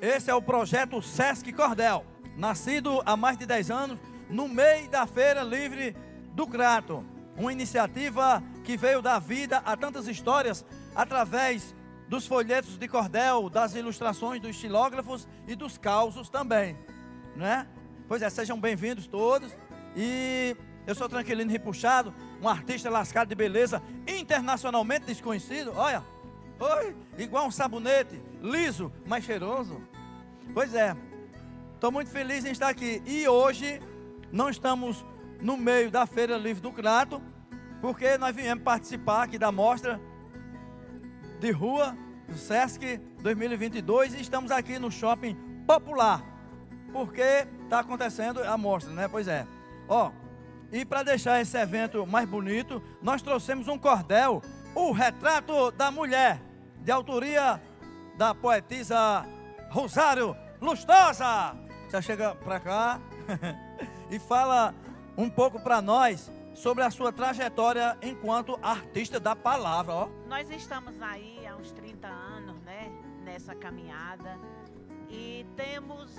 [0.00, 2.04] Esse é o projeto Sesc Cordel,
[2.36, 5.96] nascido há mais de 10 anos no meio da Feira Livre
[6.34, 7.02] do Crato.
[7.34, 11.74] Uma iniciativa que veio dar vida a tantas histórias através
[12.08, 16.76] dos folhetos de cordel, das ilustrações dos estilógrafos e dos causos também,
[17.34, 17.66] né?
[18.06, 19.50] Pois é, sejam bem-vindos todos.
[19.96, 20.54] E
[20.86, 25.72] eu sou Tranquilino Ripuxado, um artista lascado de beleza, internacionalmente desconhecido.
[25.74, 26.04] Olha,
[26.60, 29.80] oi, igual um sabonete, liso, mas cheiroso.
[30.54, 30.96] Pois é,
[31.74, 33.02] estou muito feliz em estar aqui.
[33.04, 33.80] E hoje
[34.32, 35.04] não estamos
[35.40, 37.20] no meio da Feira Livre do Crato,
[37.80, 40.00] porque nós viemos participar aqui da mostra
[41.40, 41.96] de rua
[42.26, 45.36] do Sesc 2022 e estamos aqui no Shopping
[45.66, 46.24] Popular,
[46.92, 49.08] porque está acontecendo a mostra, né?
[49.08, 49.46] Pois é.
[49.88, 50.10] Ó,
[50.72, 54.42] e para deixar esse evento mais bonito, nós trouxemos um cordel,
[54.74, 56.40] o Retrato da Mulher,
[56.80, 57.60] de autoria
[58.16, 59.26] da poetisa
[59.70, 61.56] Rosário Lustosa.
[61.88, 63.00] Você chega para cá
[64.10, 64.74] e fala
[65.16, 69.92] um pouco para nós sobre a sua trajetória enquanto artista da palavra.
[69.92, 70.08] Ó.
[70.26, 72.90] Nós estamos aí há uns 30 anos, né,
[73.22, 74.38] nessa caminhada
[75.08, 76.14] e temos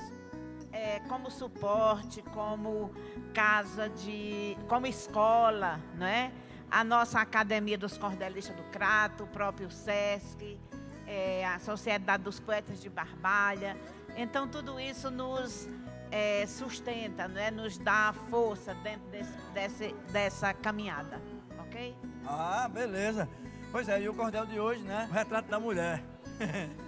[0.71, 2.91] é, como suporte, como
[3.33, 6.31] casa de, como escola, né?
[6.69, 10.59] A nossa Academia dos Cordelistas do Crato, o próprio SESC,
[11.07, 13.77] é, a Sociedade dos Poetas de Barbalha.
[14.15, 15.67] Então, tudo isso nos
[16.11, 17.49] é, sustenta, né?
[17.49, 21.21] nos dá força dentro desse, desse, dessa caminhada,
[21.59, 21.95] ok?
[22.25, 23.27] Ah, beleza.
[23.71, 25.07] Pois é, e o cordel de hoje, né?
[25.09, 26.03] O retrato da mulher.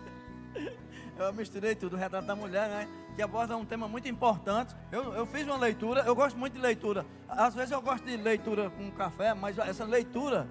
[1.17, 2.87] Eu misturei tudo, o retrato da mulher, né?
[3.13, 4.73] Que aborda um tema muito importante.
[4.89, 7.05] Eu, eu fiz uma leitura, eu gosto muito de leitura.
[7.27, 10.47] Às vezes eu gosto de leitura com café, mas essa leitura,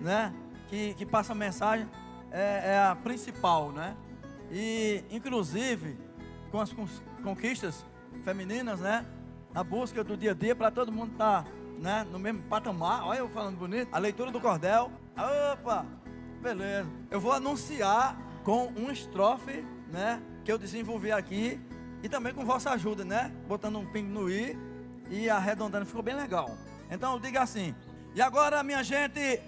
[0.00, 0.32] né?
[0.68, 1.86] Que, que passa mensagem
[2.36, 3.96] é, é a principal, né?
[4.50, 5.96] E, inclusive,
[6.50, 6.70] com as
[7.22, 7.84] conquistas
[8.22, 9.06] femininas, né?
[9.54, 12.06] Na busca do dia a dia para todo mundo estar tá, né?
[12.12, 13.06] no mesmo patamar.
[13.06, 13.88] Olha eu falando bonito.
[13.90, 14.92] A leitura do cordel.
[15.52, 15.86] Opa!
[16.42, 16.88] Beleza.
[17.10, 20.20] Eu vou anunciar com um estrofe, né?
[20.44, 21.58] Que eu desenvolvi aqui.
[22.02, 23.32] E também com vossa ajuda, né?
[23.48, 24.56] Botando um pingo no i
[25.08, 25.86] e arredondando.
[25.86, 26.50] Ficou bem legal.
[26.90, 27.74] Então eu digo assim.
[28.14, 29.40] E agora, minha gente,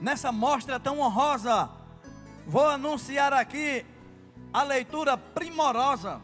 [0.00, 1.81] nessa mostra tão honrosa,
[2.46, 3.84] vou anunciar aqui
[4.52, 6.20] a leitura primorosa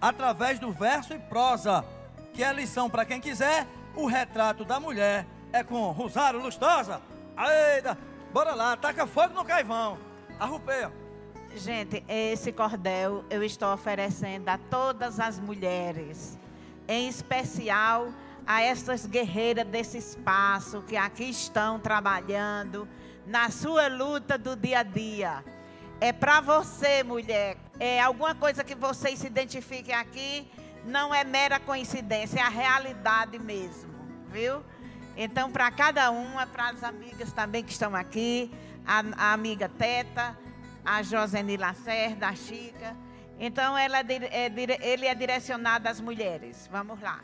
[0.00, 1.84] através do verso e prosa,
[2.32, 3.66] que é lição para quem quiser.
[3.96, 7.00] O retrato da mulher é com Rosário Lustosa.
[7.74, 7.96] Eita,
[8.32, 9.98] bora lá, taca fogo no caivão.
[10.38, 10.92] Arrupeia.
[11.56, 16.36] Gente, esse cordel eu estou oferecendo a todas as mulheres,
[16.88, 18.08] em especial
[18.44, 22.88] a estas guerreiras desse espaço que aqui estão trabalhando
[23.26, 25.44] na sua luta do dia a dia.
[26.00, 27.56] É para você, mulher.
[27.78, 30.48] É alguma coisa que vocês se identifiquem aqui,
[30.84, 33.92] não é mera coincidência, é a realidade mesmo,
[34.28, 34.62] viu?
[35.16, 38.52] Então, para cada uma, para as amigas também que estão aqui,
[38.86, 40.36] a, a amiga Teta,
[40.84, 42.96] a Joseni Lacerda, a Chica.
[43.38, 44.04] Então, ela é,
[44.46, 44.52] é,
[44.82, 46.68] ele é direcionado às mulheres.
[46.70, 47.20] Vamos lá.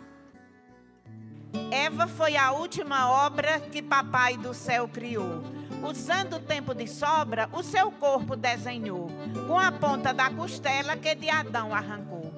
[1.70, 5.42] Eva foi a última obra que Papai do Céu criou
[5.82, 9.10] Usando o tempo de sobra, o seu corpo desenhou,
[9.46, 12.32] com a ponta da costela que de Adão arrancou.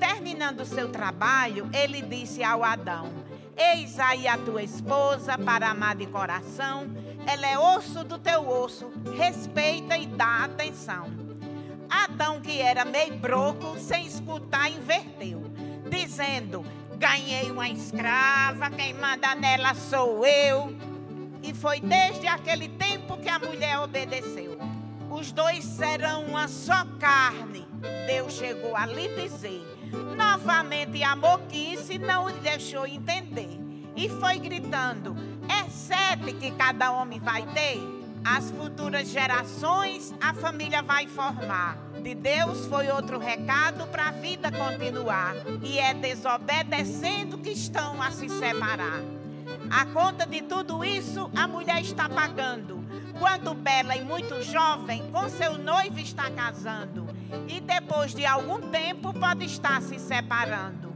[0.00, 3.08] Terminando seu trabalho, ele disse ao Adão:
[3.56, 6.88] Eis aí a tua esposa, para amar de coração,
[7.24, 11.06] ela é osso do teu osso, respeita e dá atenção.
[11.88, 15.44] Adão, que era meio broco, sem escutar, inverteu,
[15.88, 16.64] dizendo:
[16.98, 20.76] Ganhei uma escrava, quem manda nela sou eu.
[21.42, 24.58] E foi desde aquele tempo que a mulher obedeceu.
[25.08, 27.66] Os dois serão uma só carne.
[28.06, 29.62] Deus chegou a lhe dizer.
[30.16, 33.60] Novamente a moquice não lhe deixou entender.
[33.94, 35.16] E foi gritando:
[35.48, 37.97] É sete que cada homem vai ter?
[38.30, 41.78] As futuras gerações a família vai formar.
[42.02, 45.34] De Deus foi outro recado para a vida continuar.
[45.62, 49.00] E é desobedecendo que estão a se separar.
[49.70, 52.84] A conta de tudo isso a mulher está pagando.
[53.18, 57.06] Quando bela e muito jovem, com seu noivo está casando.
[57.48, 60.87] E depois de algum tempo pode estar se separando.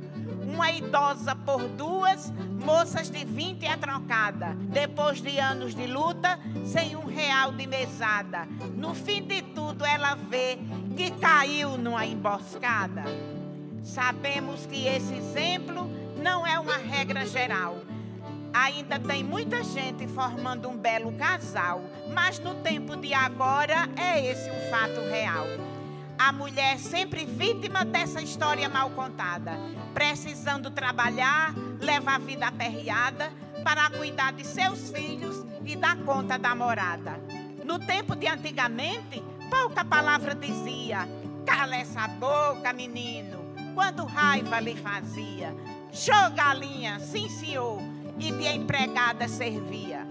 [0.53, 2.33] Uma idosa por duas,
[2.65, 4.57] moças de 20 é trocada.
[4.73, 8.47] Depois de anos de luta, sem um real de mesada.
[8.77, 10.59] No fim de tudo, ela vê
[10.97, 13.05] que caiu numa emboscada.
[13.83, 15.89] Sabemos que esse exemplo
[16.23, 17.79] não é uma regra geral
[18.55, 21.81] Ainda tem muita gente formando um belo casal,
[22.13, 25.47] mas no tempo de agora é esse um fato real.
[26.25, 29.59] A mulher sempre vítima dessa história mal contada,
[29.93, 33.33] precisando trabalhar, levar a vida aperreada
[33.65, 37.21] para cuidar de seus filhos e dar conta da morada.
[37.65, 39.21] No tempo de antigamente,
[39.51, 41.09] pouca palavra dizia:
[41.45, 43.45] cala essa boca, menino,
[43.75, 45.53] quando raiva lhe fazia.
[45.93, 47.81] Show galinha, sim senhor,
[48.17, 50.07] e de empregada servia.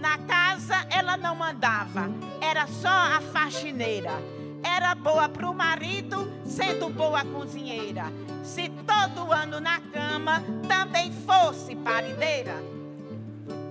[0.00, 2.10] Na casa ela não mandava,
[2.40, 8.04] era só a faxineira era boa para o marido, sendo boa cozinheira.
[8.44, 12.54] Se todo ano na cama também fosse parideira.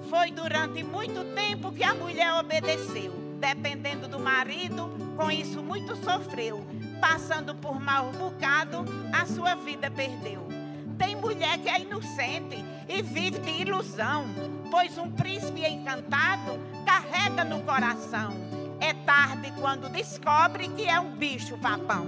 [0.09, 6.65] Foi durante muito tempo que a mulher obedeceu, dependendo do marido, com isso muito sofreu.
[6.99, 10.47] Passando por mau bocado, a sua vida perdeu.
[10.97, 14.25] Tem mulher que é inocente e vive de ilusão,
[14.69, 18.60] pois um príncipe encantado carrega no coração
[18.91, 22.05] é tarde quando descobre que é um bicho papão.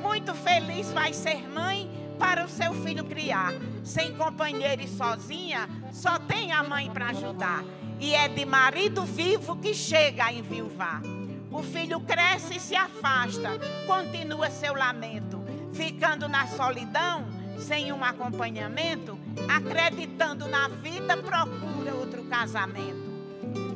[0.00, 3.52] Muito feliz vai ser mãe para o seu filho criar.
[3.84, 7.62] Sem companheiro e sozinha, só tem a mãe para ajudar.
[7.98, 11.02] E é de marido vivo que chega a enviuvar.
[11.50, 15.44] O filho cresce e se afasta, continua seu lamento,
[15.74, 17.26] ficando na solidão,
[17.58, 19.18] sem um acompanhamento,
[19.48, 23.09] acreditando na vida, procura outro casamento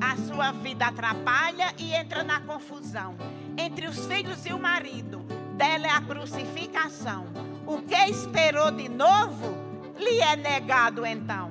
[0.00, 3.14] a sua vida atrapalha e entra na confusão.
[3.56, 5.20] Entre os filhos e o marido,
[5.56, 7.26] dela é a crucificação.
[7.66, 9.56] O que esperou de novo,
[9.98, 11.50] lhe é negado então.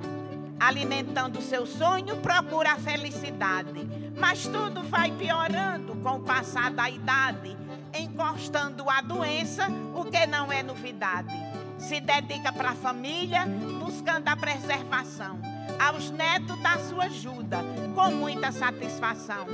[0.59, 3.87] Alimentando seu sonho, procura a felicidade.
[4.17, 7.57] Mas tudo vai piorando com o passar da idade,
[7.97, 11.33] encostando a doença, o que não é novidade.
[11.79, 13.45] Se dedica para a família,
[13.79, 17.59] buscando a preservação aos netos da sua ajuda,
[17.95, 19.45] com muita satisfação.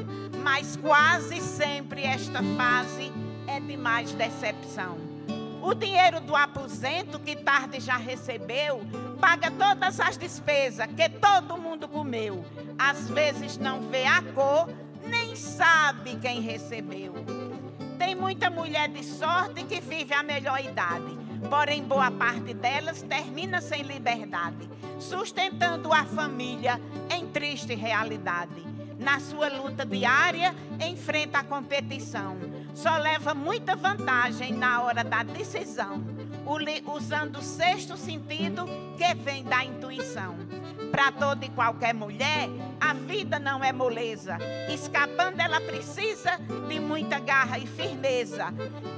[0.43, 3.11] Mas quase sempre esta fase
[3.47, 4.97] é de mais decepção.
[5.61, 8.81] O dinheiro do aposento que tarde já recebeu,
[9.19, 12.45] paga todas as despesas que todo mundo comeu.
[12.77, 14.69] Às vezes não vê a cor,
[15.05, 17.13] nem sabe quem recebeu.
[17.99, 23.61] Tem muita mulher de sorte que vive a melhor idade porém boa parte delas termina
[23.61, 24.69] sem liberdade,
[24.99, 28.67] sustentando a família em triste realidade.
[28.97, 30.53] Na sua luta diária,
[30.85, 32.37] enfrenta a competição.
[32.73, 36.03] Só leva muita vantagem na hora da decisão,
[36.85, 38.65] usando o sexto sentido
[38.97, 40.35] que vem da intuição.
[40.91, 42.49] Para toda e qualquer mulher,
[42.79, 44.37] a vida não é moleza.
[44.71, 46.37] Escapando, ela precisa
[46.67, 48.47] de muita garra e firmeza.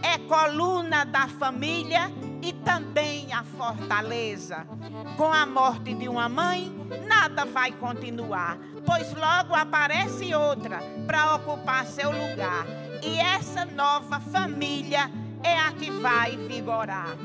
[0.01, 2.11] É coluna da família
[2.41, 4.65] e também a fortaleza.
[5.17, 6.71] Com a morte de uma mãe,
[7.07, 12.65] nada vai continuar, pois logo aparece outra para ocupar seu lugar.
[13.03, 15.09] E essa nova família
[15.43, 17.15] é a que vai vigorar.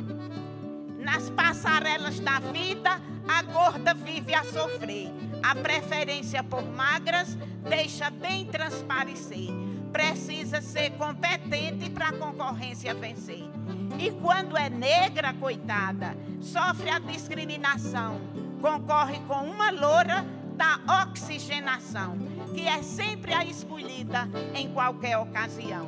[0.98, 5.12] Nas passarelas da vida, a gorda vive a sofrer.
[5.42, 7.36] A preferência por magras
[7.68, 9.50] deixa bem transparecer.
[9.92, 13.44] Precisa ser competente para a concorrência vencer.
[13.98, 18.20] E quando é negra, coitada, sofre a discriminação.
[18.60, 20.24] Concorre com uma loura
[20.56, 22.16] da oxigenação,
[22.54, 25.86] que é sempre a escolhida em qualquer ocasião.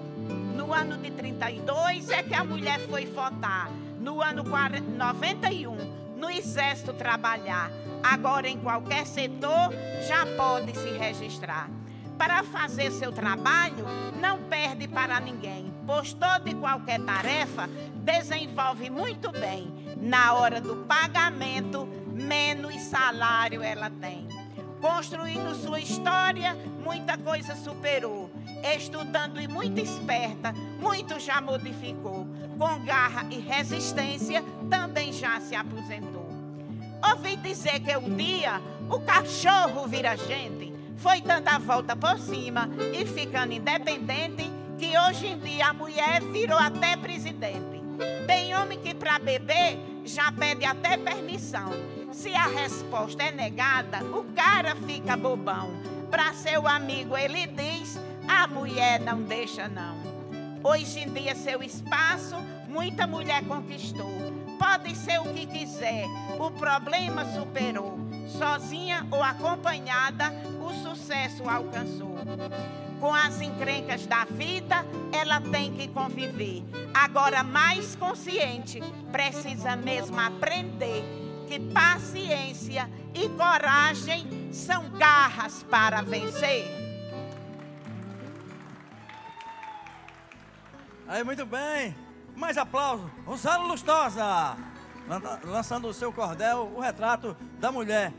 [0.55, 3.71] No ano de 32 é que a mulher foi votar.
[3.99, 5.77] No ano 91,
[6.19, 7.71] no exército trabalhar.
[8.03, 9.73] Agora, em qualquer setor,
[10.07, 11.71] já pode se registrar
[12.19, 13.87] para fazer seu trabalho,
[14.21, 19.73] não perde para ninguém, pois toda e qualquer tarefa desenvolve muito bem.
[19.97, 24.27] Na hora do pagamento, menos salário ela tem.
[24.81, 28.28] Construindo sua história, muita coisa superou.
[28.77, 32.27] Estudando e muito esperta, muito já modificou.
[32.59, 36.29] Com garra e resistência, também já se aposentou.
[37.11, 42.69] Ouvi dizer que um dia o cachorro vira gente foi dando a volta por cima
[42.93, 47.79] e ficando independente, que hoje em dia a mulher virou até presidente.
[48.27, 51.71] Tem homem que para beber já pede até permissão.
[52.13, 55.71] Se a resposta é negada, o cara fica bobão.
[56.11, 59.97] Para seu amigo ele diz: a mulher não deixa não.
[60.63, 62.37] Hoje em dia seu espaço
[62.69, 64.13] muita mulher conquistou.
[64.59, 66.07] Pode ser o que quiser,
[66.39, 67.99] o problema superou.
[68.29, 72.17] Sozinha ou acompanhada, o sucesso alcançou.
[73.01, 76.63] Com as encrencas da vida, ela tem que conviver.
[76.93, 81.05] Agora, mais consciente, precisa mesmo aprender
[81.47, 86.78] que paciência e coragem são garras para vencer.
[91.09, 91.97] Aí, muito bem.
[92.37, 93.11] Mais aplauso.
[93.25, 94.57] Rosário Lustosa.
[95.43, 98.13] Lançando o seu cordel, o retrato da mulher.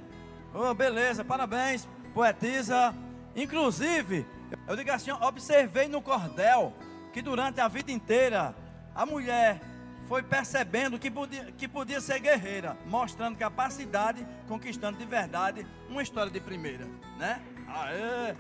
[0.54, 2.96] Oh, beleza, parabéns, poetisa.
[3.36, 4.26] Inclusive,
[4.68, 6.74] eu digo assim, observei no cordel
[7.14, 8.56] que durante a vida inteira
[8.96, 9.62] a mulher
[10.08, 16.32] foi percebendo que podia, que podia ser guerreira, mostrando capacidade, conquistando de verdade uma história
[16.32, 16.88] de primeira,
[17.20, 17.40] né?
[17.68, 18.36] Aê!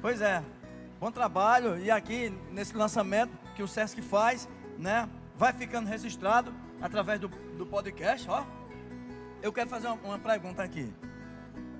[0.00, 0.40] Pois é,
[0.98, 4.48] bom trabalho e aqui nesse lançamento que o Sesc faz,
[4.78, 5.08] né?
[5.36, 8.44] Vai ficando registrado através do, do podcast, ó.
[9.42, 10.92] Eu quero fazer uma, uma pergunta aqui,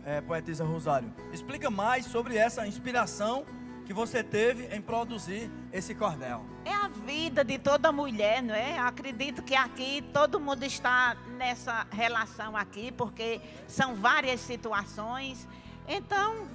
[0.04, 1.12] é, poetisa Rosário.
[1.32, 3.44] Explica mais sobre essa inspiração
[3.86, 6.44] que você teve em produzir esse cordel?
[6.64, 8.78] É a vida de toda mulher, não é?
[8.78, 15.48] acredito que aqui todo mundo está nessa relação aqui, porque são várias situações.
[15.88, 16.48] Então,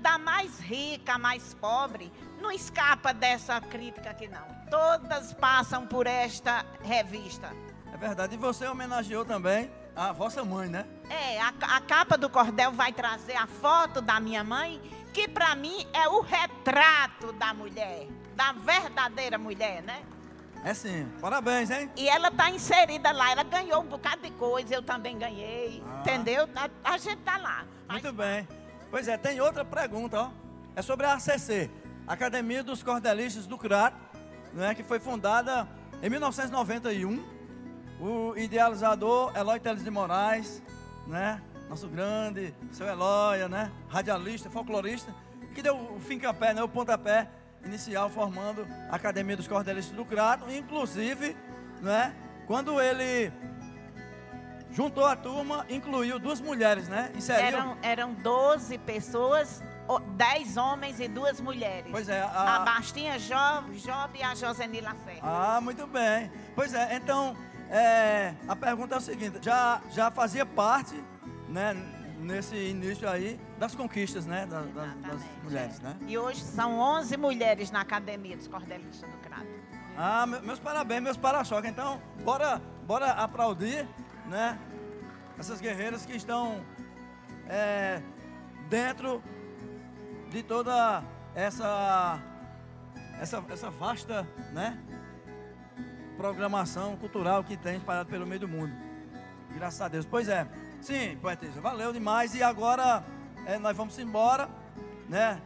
[0.00, 4.46] da mais rica, mais pobre, não escapa dessa crítica aqui não.
[4.70, 7.50] Todas passam por esta revista.
[7.92, 8.34] É verdade.
[8.34, 10.86] E você homenageou também a vossa mãe, né?
[11.08, 14.80] É, a, a capa do cordel vai trazer a foto da minha mãe
[15.14, 20.02] que para mim é o retrato da mulher, da verdadeira mulher, né?
[20.64, 21.06] É sim.
[21.20, 21.88] Parabéns, hein?
[21.94, 26.00] E ela tá inserida lá, ela ganhou um bocado de coisa, eu também ganhei, ah.
[26.00, 26.48] entendeu?
[26.56, 27.64] A, a, gente tá lá.
[27.88, 28.48] Muito bem.
[28.94, 30.30] Pois é, tem outra pergunta, ó.
[30.76, 31.68] É sobre a ACC,
[32.06, 33.96] Academia dos Cordelistas do Crato,
[34.52, 35.66] né, que foi fundada
[36.00, 37.20] em 1991.
[37.98, 40.62] O idealizador Eloy Teles de Moraes,
[41.08, 41.42] né?
[41.68, 43.72] nosso grande, seu Eloia, né?
[43.88, 45.12] Radialista, folclorista,
[45.56, 46.62] que deu o fim-capé, né?
[46.62, 47.28] O pontapé
[47.64, 51.36] inicial formando a Academia dos Cordelistas do Crato, inclusive,
[51.82, 52.14] né?
[52.46, 53.32] Quando ele
[54.74, 57.10] juntou a turma, incluiu duas mulheres, né?
[57.14, 57.46] Inseriu...
[57.46, 59.62] Eram, eram 12 pessoas,
[60.16, 61.90] 10 homens e duas mulheres.
[61.90, 62.20] Pois é.
[62.20, 65.20] A, a Bastinha Job, Job e a Joseni Lacerda.
[65.22, 66.30] Ah, muito bem.
[66.56, 67.36] Pois é, então,
[67.70, 70.94] é, a pergunta é o seguinte, já, já fazia parte
[71.48, 71.74] né,
[72.18, 75.96] nesse início aí das conquistas, né, da, da, das mulheres, né?
[76.06, 79.46] E hoje são 11 mulheres na academia dos Cordelistas do Crato.
[79.96, 81.70] Ah, meus parabéns, meus para-choques.
[81.70, 83.86] Então, bora, bora aplaudir,
[84.26, 84.58] né,
[85.38, 86.64] essas guerreiras que estão
[87.48, 88.00] é,
[88.68, 89.22] dentro
[90.30, 91.02] de toda
[91.34, 92.18] essa,
[93.20, 94.78] essa, essa vasta, né,
[96.16, 98.72] programação cultural que tem espalhado pelo meio do mundo.
[99.54, 100.06] Graças a Deus.
[100.06, 100.46] Pois é.
[100.80, 102.34] Sim, poetisa, valeu demais.
[102.34, 103.04] E agora
[103.46, 104.48] é, nós vamos embora,
[105.08, 105.40] né?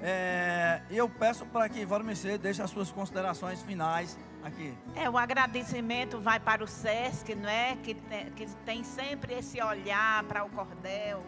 [0.00, 4.76] É, eu peço para que Valmecê deixe as suas considerações finais aqui.
[4.94, 7.76] É, o agradecimento vai para o SESC, não é?
[7.82, 11.24] Que tem, que tem sempre esse olhar para o cordel,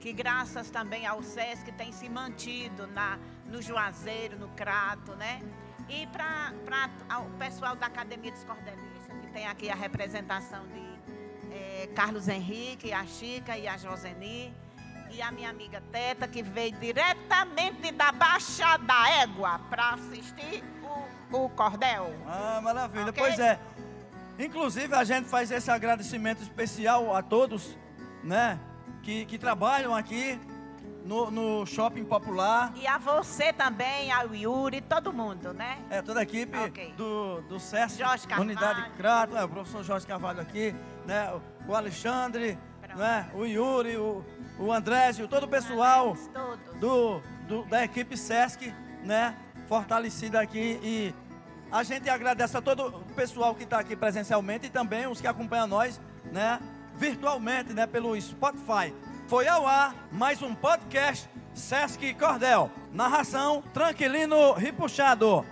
[0.00, 5.40] que graças também ao SESC tem se mantido na, no Juazeiro, no Crato, né?
[5.88, 6.52] E para
[7.20, 12.92] o pessoal da Academia dos Cordelistas, que tem aqui a representação de é, Carlos Henrique,
[12.92, 14.52] a Chica e a Joseni.
[15.10, 20.64] E a minha amiga Teta, que veio diretamente da Baixa da Égua para assistir
[21.34, 22.14] o, cordel.
[22.26, 23.10] Ah, maravilha.
[23.10, 23.22] Okay?
[23.22, 23.58] Pois é.
[24.38, 27.78] Inclusive, a gente faz esse agradecimento especial a todos,
[28.22, 28.58] né?
[29.02, 30.40] Que, que trabalham aqui
[31.04, 32.72] no, no, Shopping Popular.
[32.74, 35.78] E a você também, ao Yuri, todo mundo, né?
[35.90, 36.92] É, toda a equipe okay.
[36.96, 38.00] do, do SESC,
[38.38, 40.74] Unidade Crato, é, o professor Jorge Carvalho aqui,
[41.06, 41.32] né?
[41.68, 42.58] O Alexandre,
[42.96, 43.30] né?
[43.34, 44.24] o Yuri, o,
[44.58, 46.16] o Andrésio, todo o pessoal
[46.80, 48.74] do, do, da equipe SESC,
[49.04, 49.36] né?
[49.68, 51.14] Fortalecida aqui e
[51.72, 55.26] a gente agradece a todo o pessoal que está aqui presencialmente e também os que
[55.26, 56.60] acompanham nós, né?
[56.94, 57.86] Virtualmente, né?
[57.86, 58.94] Pelo Spotify.
[59.26, 62.70] Foi ao ar mais um podcast Sesc Cordel.
[62.92, 65.44] Narração Tranquilino Ripuxado.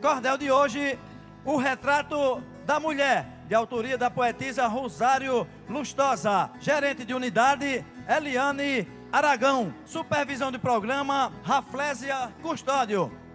[0.00, 0.98] Cordel de hoje,
[1.44, 6.50] o retrato da mulher, de autoria da poetisa Rosário Lustosa.
[6.60, 9.74] Gerente de unidade, Eliane Aragão.
[9.84, 13.25] Supervisão de programa, Raflésia Custódio.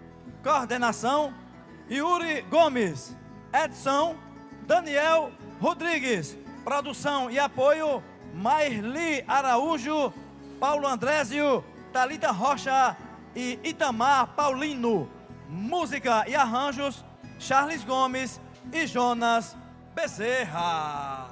[0.42, 1.32] Coordenação,
[1.90, 3.16] Yuri Gomes.
[3.52, 4.16] Edson,
[4.66, 6.36] Daniel Rodrigues.
[6.64, 8.02] Produção e apoio,
[8.34, 10.12] Mairli Araújo,
[10.60, 12.96] Paulo Andrésio, Talita Rocha
[13.34, 15.10] e Itamar Paulino.
[15.48, 17.04] Música e arranjos,
[17.38, 18.40] Charles Gomes
[18.72, 19.56] e Jonas
[19.94, 21.31] Bezerra.